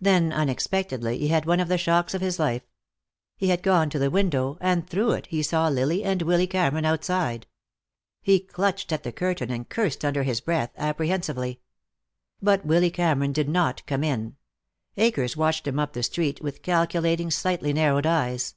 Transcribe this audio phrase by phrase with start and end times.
[0.00, 2.62] Then, unexpectedly, he had one of the shocks of his life.
[3.36, 6.86] He had gone to the window and through it he saw Lily and Willy Cameron
[6.86, 7.46] outside.
[8.22, 11.60] He clutched at the curtain and cursed under his breath, apprehensively.
[12.40, 14.36] But Willy Cameron did not come in;
[14.96, 18.54] Akers watched him up the street with calculating, slightly narrowed eyes.